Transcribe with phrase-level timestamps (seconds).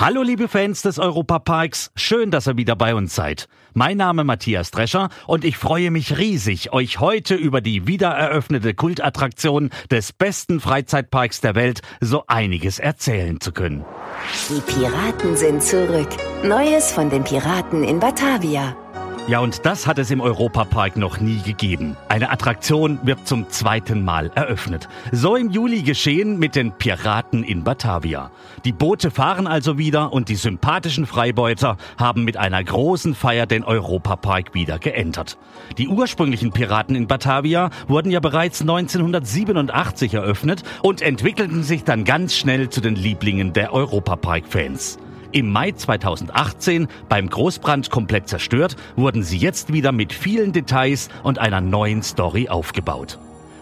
[0.00, 3.48] Hallo liebe Fans des Europaparks, schön, dass ihr wieder bei uns seid.
[3.74, 9.70] Mein Name Matthias Drescher und ich freue mich riesig, euch heute über die wiedereröffnete Kultattraktion
[9.90, 13.84] des besten Freizeitparks der Welt so einiges erzählen zu können.
[14.48, 16.10] Die Piraten sind zurück.
[16.44, 18.76] Neues von den Piraten in Batavia.
[19.28, 21.98] Ja, und das hat es im Europapark noch nie gegeben.
[22.08, 24.88] Eine Attraktion wird zum zweiten Mal eröffnet.
[25.12, 28.30] So im Juli geschehen mit den Piraten in Batavia.
[28.64, 33.64] Die Boote fahren also wieder und die sympathischen Freibeuter haben mit einer großen Feier den
[33.64, 35.36] Europapark wieder geentert.
[35.76, 42.34] Die ursprünglichen Piraten in Batavia wurden ja bereits 1987 eröffnet und entwickelten sich dann ganz
[42.34, 44.98] schnell zu den Lieblingen der Europapark-Fans.
[45.32, 51.38] Im Mai 2018, beim Großbrand komplett zerstört, wurden sie jetzt wieder mit vielen Details und
[51.38, 53.18] einer neuen Story aufgebaut.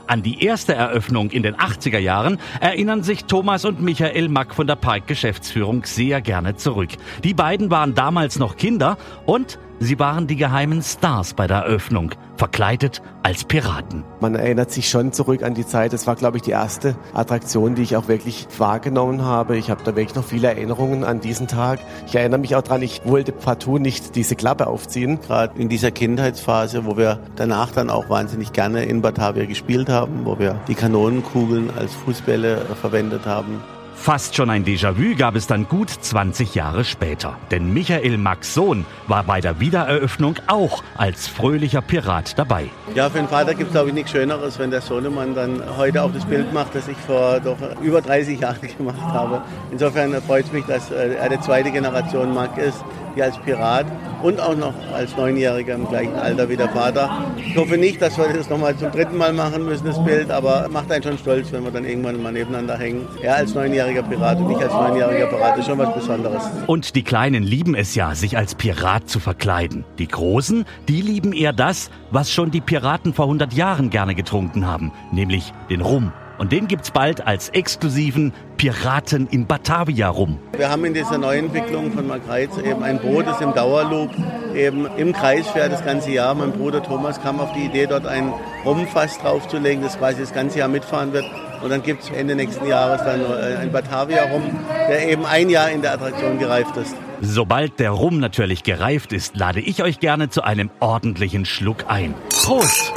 [0.07, 4.69] An die erste Eröffnung in den 80er Jahren erinnern sich Thomas und Michael Mack von
[4.69, 6.91] der Parkgeschäftsführung sehr gerne zurück.
[7.25, 12.13] Die beiden waren damals noch Kinder und Sie waren die geheimen Stars bei der Eröffnung,
[12.37, 14.05] verkleidet als Piraten.
[14.21, 15.93] Man erinnert sich schon zurück an die Zeit.
[15.93, 19.57] Das war, glaube ich, die erste Attraktion, die ich auch wirklich wahrgenommen habe.
[19.57, 21.81] Ich habe da wirklich noch viele Erinnerungen an diesen Tag.
[22.07, 25.21] Ich erinnere mich auch dran, ich wollte partout nicht diese Klappe aufziehen.
[25.21, 30.25] Gerade in dieser Kindheitsphase, wo wir danach dann auch wahnsinnig gerne in Batavia gespielt haben,
[30.25, 33.63] wo wir die Kanonenkugeln als Fußbälle verwendet haben.
[33.97, 37.37] Fast schon ein Déjà-vu gab es dann gut 20 Jahre später.
[37.51, 42.71] Denn Michael Max Sohn war bei der Wiedereröffnung auch als fröhlicher Pirat dabei.
[42.95, 46.05] Ja, für den Vater gibt es glaube ich nichts Schöneres, wenn der Sohnemann dann heute
[46.05, 49.43] auch das Bild macht, das ich vor doch über 30 Jahren gemacht habe.
[49.73, 52.85] Insofern freut es mich, dass äh, er die zweite Generation Mack ist,
[53.17, 53.87] hier als Pirat
[54.23, 57.25] und auch noch als Neunjähriger im gleichen Alter wie der Vater.
[57.39, 60.69] Ich hoffe nicht, dass wir das nochmal zum dritten Mal machen müssen, das Bild, aber
[60.69, 63.09] macht einen schon stolz, wenn wir dann irgendwann mal nebeneinander hängen.
[63.23, 66.43] Er als neunjähriger Pirat und ich als neunjähriger Pirat, ist schon was Besonderes.
[66.67, 69.85] Und die Kleinen lieben es ja, sich als Pirat zu verkleiden.
[69.99, 74.67] Die Großen, die lieben eher das, was schon die Piraten vor 100 Jahren gerne getrunken
[74.67, 76.13] haben, nämlich den Rum.
[76.39, 80.39] Und den gibt's bald als exklusiven Piraten in Batavia rum.
[80.57, 84.11] Wir haben in dieser Neuentwicklung von Margreiz eben ein Boot, das im Dauerloop
[84.55, 86.35] eben im Kreis fährt das ganze Jahr.
[86.35, 88.33] Mein Bruder Thomas kam auf die Idee, dort ein
[88.65, 91.25] Rumfass draufzulegen, das quasi das ganze Jahr mitfahren wird.
[91.63, 94.43] Und dann gibt es Ende nächsten Jahres dann äh, ein Batavia rum,
[94.89, 96.95] der eben ein Jahr in der Attraktion gereift ist.
[97.23, 102.15] Sobald der Rum natürlich gereift ist, lade ich euch gerne zu einem ordentlichen Schluck ein.
[102.29, 102.93] Prost!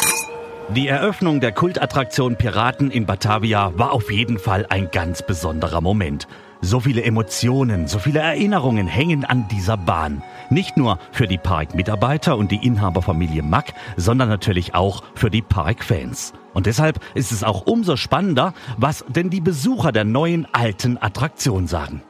[0.75, 6.28] Die Eröffnung der Kultattraktion Piraten in Batavia war auf jeden Fall ein ganz besonderer Moment.
[6.62, 10.22] So viele Emotionen, so viele Erinnerungen hängen an dieser Bahn.
[10.52, 16.34] Nicht nur für die Parkmitarbeiter und die Inhaberfamilie Mack, sondern natürlich auch für die Parkfans.
[16.53, 21.66] Und deshalb ist es auch umso spannender, was denn die Besucher der neuen alten Attraktion
[21.66, 22.03] sagen.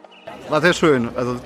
[0.50, 1.08] War sehr schön.
[1.16, 1.38] Also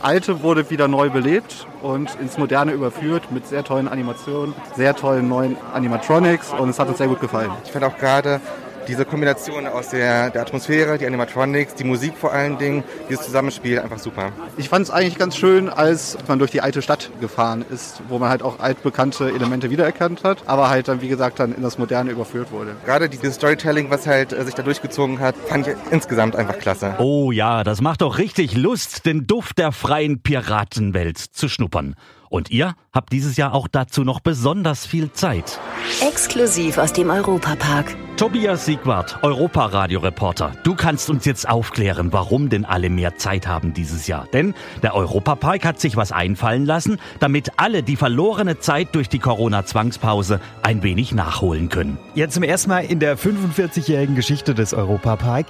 [0.00, 5.28] Alte wurde wieder neu belebt und ins Moderne überführt mit sehr tollen Animationen, sehr tollen
[5.28, 7.50] neuen Animatronics und es hat uns sehr gut gefallen.
[7.64, 8.40] Ich fand auch gerade
[8.88, 13.78] diese Kombination aus der, der Atmosphäre, die Animatronics, die Musik vor allen Dingen, dieses Zusammenspiel
[13.78, 14.32] einfach super.
[14.56, 18.18] Ich fand es eigentlich ganz schön, als man durch die alte Stadt gefahren ist, wo
[18.18, 21.78] man halt auch altbekannte Elemente wiedererkannt hat, aber halt dann, wie gesagt, dann in das
[21.78, 22.74] Moderne überführt wurde.
[22.84, 26.94] Gerade dieses Storytelling, was halt äh, sich da durchgezogen hat, fand ich insgesamt einfach klasse.
[26.98, 31.94] Oh ja, das macht doch richtig Lust, den Duft der freien Piratenwelt zu schnuppern.
[32.30, 35.58] Und ihr habt dieses Jahr auch dazu noch besonders viel Zeit.
[36.00, 37.96] Exklusiv aus dem Europapark.
[38.18, 40.50] Tobias Siegwart, Europa-Radio-Reporter.
[40.64, 44.26] Du kannst uns jetzt aufklären, warum denn alle mehr Zeit haben dieses Jahr.
[44.32, 49.20] Denn der Europapark hat sich was einfallen lassen, damit alle die verlorene Zeit durch die
[49.20, 51.96] Corona-Zwangspause ein wenig nachholen können.
[52.16, 55.46] Jetzt zum ersten Mal in der 45-jährigen Geschichte des Europapark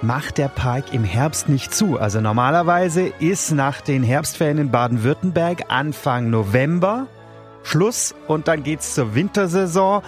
[0.00, 2.00] macht der Park im Herbst nicht zu.
[2.00, 7.08] Also normalerweise ist nach den Herbstferien in Baden-Württemberg Anfang November
[7.62, 10.02] Schluss und dann geht's zur Wintersaison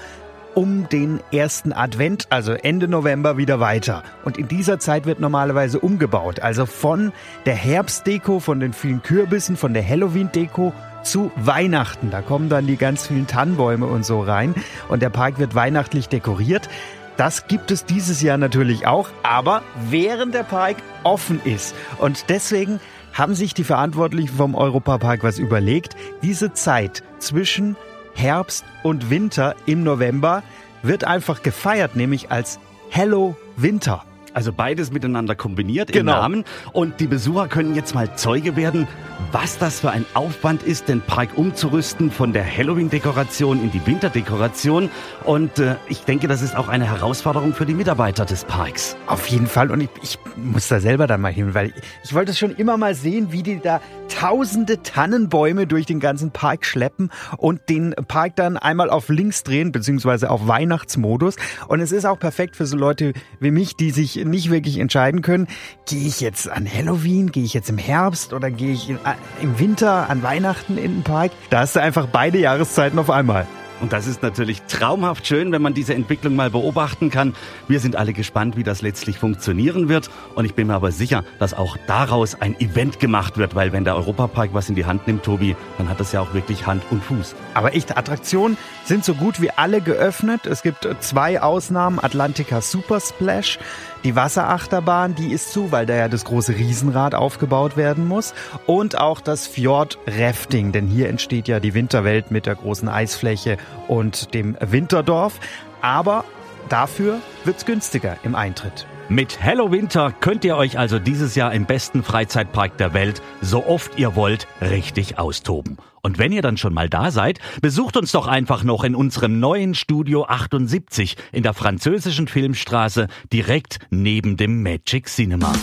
[0.54, 4.02] um den ersten Advent, also Ende November, wieder weiter.
[4.24, 6.40] Und in dieser Zeit wird normalerweise umgebaut.
[6.40, 7.12] Also von
[7.46, 10.72] der Herbstdeko, von den vielen Kürbissen, von der Halloween-Deko
[11.02, 12.10] zu Weihnachten.
[12.10, 14.54] Da kommen dann die ganz vielen Tannenbäume und so rein.
[14.88, 16.68] Und der Park wird weihnachtlich dekoriert.
[17.16, 21.74] Das gibt es dieses Jahr natürlich auch, aber während der Park offen ist.
[21.98, 22.78] Und deswegen
[23.12, 25.96] haben sich die Verantwortlichen vom Europapark was überlegt.
[26.22, 27.76] Diese Zeit zwischen
[28.18, 30.42] Herbst und Winter im November
[30.82, 32.58] wird einfach gefeiert, nämlich als
[32.90, 34.04] Hello Winter.
[34.34, 36.12] Also beides miteinander kombiniert Genau.
[36.14, 36.44] im Namen.
[36.72, 38.86] Und die Besucher können jetzt mal Zeuge werden,
[39.32, 44.90] was das für ein Aufwand ist, den Park umzurüsten von der Halloween-Dekoration in die Winterdekoration.
[45.24, 48.96] Und äh, ich denke, das ist auch eine Herausforderung für die Mitarbeiter des Parks.
[49.06, 49.70] Auf jeden Fall.
[49.70, 52.76] Und ich, ich muss da selber dann mal hin, weil ich, ich wollte schon immer
[52.76, 58.36] mal sehen, wie die da tausende Tannenbäume durch den ganzen Park schleppen und den Park
[58.36, 61.36] dann einmal auf links drehen, beziehungsweise auf Weihnachtsmodus.
[61.68, 65.22] Und es ist auch perfekt für so Leute wie mich, die sich nicht wirklich entscheiden
[65.22, 65.46] können,
[65.86, 69.14] gehe ich jetzt an Halloween, gehe ich jetzt im Herbst oder gehe ich in, äh,
[69.42, 71.32] im Winter an Weihnachten in den Park.
[71.50, 73.46] Da hast du einfach beide Jahreszeiten auf einmal.
[73.80, 77.34] Und das ist natürlich traumhaft schön, wenn man diese Entwicklung mal beobachten kann.
[77.68, 80.10] Wir sind alle gespannt, wie das letztlich funktionieren wird.
[80.34, 83.84] Und ich bin mir aber sicher, dass auch daraus ein Event gemacht wird, weil wenn
[83.84, 86.82] der Europapark was in die Hand nimmt, Tobi, dann hat das ja auch wirklich Hand
[86.90, 87.36] und Fuß.
[87.54, 90.46] Aber echte Attraktionen sind so gut wie alle geöffnet.
[90.46, 92.00] Es gibt zwei Ausnahmen.
[92.02, 93.58] Atlantica Super Splash.
[94.04, 98.32] Die Wasserachterbahn, die ist zu, weil da ja das große Riesenrad aufgebaut werden muss.
[98.66, 103.56] Und auch das Fjord Rafting, denn hier entsteht ja die Winterwelt mit der großen Eisfläche
[103.88, 105.40] und dem Winterdorf.
[105.80, 106.24] Aber
[106.68, 108.86] dafür wird's günstiger im Eintritt.
[109.10, 113.64] Mit Hello Winter könnt ihr euch also dieses Jahr im besten Freizeitpark der Welt so
[113.64, 115.78] oft ihr wollt richtig austoben.
[116.02, 119.40] Und wenn ihr dann schon mal da seid, besucht uns doch einfach noch in unserem
[119.40, 125.54] neuen Studio 78 in der französischen Filmstraße direkt neben dem Magic Cinema.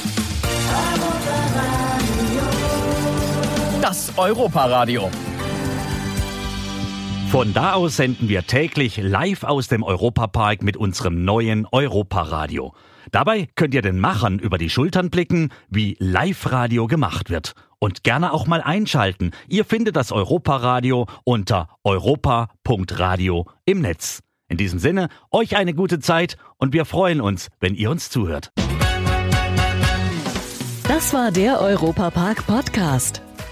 [3.80, 5.12] Das Europaradio.
[7.30, 12.74] Von da aus senden wir täglich live aus dem Europapark mit unserem neuen Europaradio.
[13.16, 17.54] Dabei könnt ihr den Machern über die Schultern blicken, wie Live-Radio gemacht wird.
[17.80, 19.32] Und gerne auch mal einschalten.
[19.48, 24.22] Ihr findet das Europaradio unter europa.radio im Netz.
[24.50, 28.52] In diesem Sinne, euch eine gute Zeit und wir freuen uns, wenn ihr uns zuhört.
[30.86, 33.25] Das war der Europapark Podcast.